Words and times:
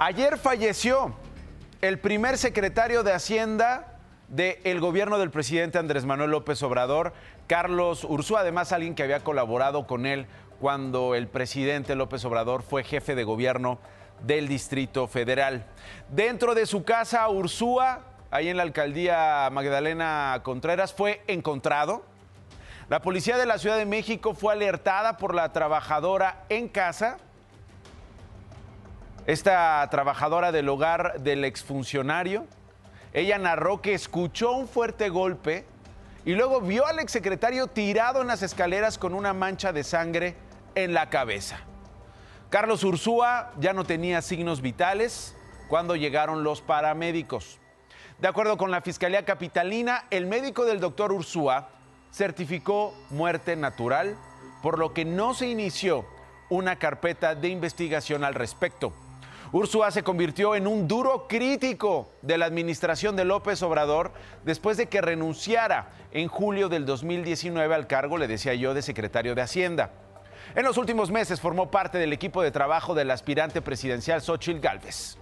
Ayer 0.00 0.38
falleció 0.38 1.12
el 1.80 1.98
primer 1.98 2.38
secretario 2.38 3.02
de 3.02 3.12
Hacienda 3.12 3.98
del 4.28 4.78
gobierno 4.78 5.18
del 5.18 5.32
presidente 5.32 5.76
Andrés 5.76 6.04
Manuel 6.04 6.30
López 6.30 6.62
Obrador, 6.62 7.12
Carlos 7.48 8.04
Ursúa, 8.04 8.40
además 8.40 8.70
alguien 8.70 8.94
que 8.94 9.02
había 9.02 9.24
colaborado 9.24 9.88
con 9.88 10.06
él 10.06 10.26
cuando 10.60 11.16
el 11.16 11.26
presidente 11.26 11.96
López 11.96 12.24
Obrador 12.24 12.62
fue 12.62 12.84
jefe 12.84 13.16
de 13.16 13.24
gobierno 13.24 13.80
del 14.22 14.46
Distrito 14.46 15.08
Federal. 15.08 15.66
Dentro 16.10 16.54
de 16.54 16.66
su 16.66 16.84
casa, 16.84 17.28
Ursúa, 17.28 18.02
ahí 18.30 18.48
en 18.48 18.56
la 18.56 18.62
alcaldía 18.62 19.50
Magdalena 19.50 20.42
Contreras, 20.44 20.92
fue 20.92 21.22
encontrado. 21.26 22.04
La 22.88 23.02
policía 23.02 23.36
de 23.36 23.46
la 23.46 23.58
Ciudad 23.58 23.76
de 23.76 23.84
México 23.84 24.32
fue 24.34 24.52
alertada 24.52 25.16
por 25.16 25.34
la 25.34 25.52
trabajadora 25.52 26.44
en 26.50 26.68
casa. 26.68 27.18
Esta 29.28 29.86
trabajadora 29.90 30.52
del 30.52 30.70
hogar 30.70 31.20
del 31.20 31.44
exfuncionario, 31.44 32.46
ella 33.12 33.36
narró 33.36 33.82
que 33.82 33.92
escuchó 33.92 34.52
un 34.52 34.66
fuerte 34.66 35.10
golpe 35.10 35.66
y 36.24 36.32
luego 36.32 36.62
vio 36.62 36.86
al 36.86 36.98
exsecretario 36.98 37.66
tirado 37.66 38.22
en 38.22 38.28
las 38.28 38.40
escaleras 38.42 38.96
con 38.96 39.12
una 39.12 39.34
mancha 39.34 39.70
de 39.74 39.84
sangre 39.84 40.34
en 40.74 40.94
la 40.94 41.10
cabeza. 41.10 41.58
Carlos 42.48 42.82
Ursúa 42.84 43.52
ya 43.58 43.74
no 43.74 43.84
tenía 43.84 44.22
signos 44.22 44.62
vitales 44.62 45.36
cuando 45.68 45.94
llegaron 45.94 46.42
los 46.42 46.62
paramédicos. 46.62 47.58
De 48.20 48.28
acuerdo 48.28 48.56
con 48.56 48.70
la 48.70 48.80
Fiscalía 48.80 49.26
Capitalina, 49.26 50.06
el 50.08 50.26
médico 50.26 50.64
del 50.64 50.80
doctor 50.80 51.12
Ursúa 51.12 51.68
certificó 52.14 52.94
muerte 53.10 53.56
natural, 53.56 54.16
por 54.62 54.78
lo 54.78 54.94
que 54.94 55.04
no 55.04 55.34
se 55.34 55.48
inició 55.48 56.06
una 56.48 56.76
carpeta 56.76 57.34
de 57.34 57.48
investigación 57.48 58.24
al 58.24 58.32
respecto. 58.32 58.94
Ursúa 59.50 59.90
se 59.90 60.02
convirtió 60.02 60.54
en 60.54 60.66
un 60.66 60.86
duro 60.86 61.26
crítico 61.26 62.10
de 62.20 62.36
la 62.36 62.46
administración 62.46 63.16
de 63.16 63.24
López 63.24 63.62
Obrador 63.62 64.12
después 64.44 64.76
de 64.76 64.86
que 64.86 65.00
renunciara 65.00 65.88
en 66.12 66.28
julio 66.28 66.68
del 66.68 66.84
2019 66.84 67.74
al 67.74 67.86
cargo, 67.86 68.18
le 68.18 68.28
decía 68.28 68.54
yo, 68.54 68.74
de 68.74 68.82
secretario 68.82 69.34
de 69.34 69.42
Hacienda. 69.42 69.90
En 70.54 70.64
los 70.64 70.76
últimos 70.76 71.10
meses 71.10 71.40
formó 71.40 71.70
parte 71.70 71.98
del 71.98 72.12
equipo 72.12 72.42
de 72.42 72.50
trabajo 72.50 72.94
del 72.94 73.10
aspirante 73.10 73.62
presidencial 73.62 74.20
Xochitl 74.20 74.60
Gálvez. 74.60 75.18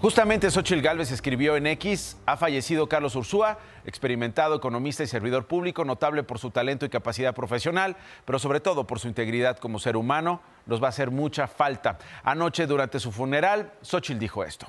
Justamente 0.00 0.48
Xochitl 0.48 0.80
Gálvez 0.80 1.10
escribió 1.10 1.56
en 1.56 1.66
X, 1.66 2.16
ha 2.24 2.36
fallecido 2.36 2.88
Carlos 2.88 3.16
Ursúa, 3.16 3.58
experimentado 3.84 4.54
economista 4.54 5.02
y 5.02 5.08
servidor 5.08 5.48
público, 5.48 5.84
notable 5.84 6.22
por 6.22 6.38
su 6.38 6.52
talento 6.52 6.86
y 6.86 6.88
capacidad 6.88 7.34
profesional, 7.34 7.96
pero 8.24 8.38
sobre 8.38 8.60
todo 8.60 8.86
por 8.86 9.00
su 9.00 9.08
integridad 9.08 9.58
como 9.58 9.80
ser 9.80 9.96
humano, 9.96 10.40
nos 10.66 10.80
va 10.80 10.86
a 10.86 10.90
hacer 10.90 11.10
mucha 11.10 11.48
falta. 11.48 11.98
Anoche, 12.22 12.68
durante 12.68 13.00
su 13.00 13.10
funeral, 13.10 13.72
Xochitl 13.82 14.20
dijo 14.20 14.44
esto. 14.44 14.68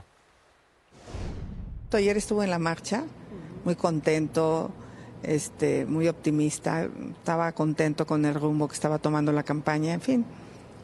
Ayer 1.93 2.17
estuvo 2.17 2.41
en 2.41 2.49
la 2.49 2.59
marcha, 2.59 3.03
muy 3.65 3.75
contento, 3.75 4.71
este, 5.21 5.85
muy 5.85 6.07
optimista, 6.07 6.87
estaba 7.11 7.51
contento 7.51 8.07
con 8.07 8.25
el 8.25 8.33
rumbo 8.33 8.67
que 8.67 8.73
estaba 8.73 8.97
tomando 8.97 9.31
la 9.31 9.43
campaña, 9.43 9.93
en 9.93 10.01
fin, 10.01 10.25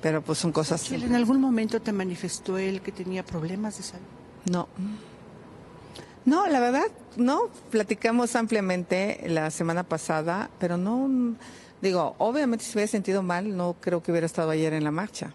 pero 0.04 0.22
pues 0.22 0.38
son 0.38 0.52
cosas... 0.52 0.92
¿En 0.92 1.16
algún 1.16 1.42
momento 1.42 1.82
te 1.82 1.92
manifestó 1.92 2.60
él 2.60 2.82
que 2.82 2.92
tenía 2.92 3.26
problemas 3.26 3.78
de 3.78 3.84
salud? 3.84 4.06
No. 4.50 4.68
No, 6.26 6.48
la 6.48 6.60
verdad, 6.60 6.88
no. 7.18 7.50
Platicamos 7.72 8.36
ampliamente 8.36 9.24
la 9.28 9.52
semana 9.52 9.84
pasada, 9.84 10.50
pero 10.60 10.78
no. 10.78 11.36
Digo, 11.82 12.16
obviamente 12.18 12.66
si 12.66 12.73
hubiera 12.73 12.92
sentido 12.92 13.22
mal, 13.22 13.56
no 13.56 13.76
creo 13.80 14.02
que 14.02 14.12
hubiera 14.12 14.26
estado 14.26 14.50
ayer 14.50 14.73
en 14.73 14.84
la 14.84 14.92
marcha. 14.92 15.34